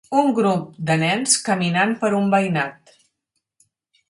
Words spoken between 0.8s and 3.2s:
de nens caminant per un veïnat.